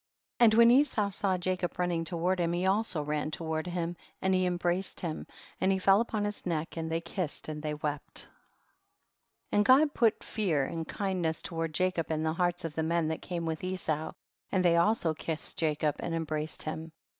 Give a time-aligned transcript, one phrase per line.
[0.39, 0.43] 56.
[0.45, 4.33] And when Esau saw Jacob running toward him, he also ran to ward him and
[4.33, 5.27] he embraced him,
[5.59, 8.27] and he fell upon his neck, and they kissed and they wept.
[9.51, 9.77] THE BOOK OF JASHER.
[9.77, 10.09] 95 57.
[10.09, 13.09] And God put fear and kind ness toward Jacob in the hearts of the men
[13.09, 14.13] that came with Esau,
[14.51, 16.91] and they also kissed Jacob and embraced him.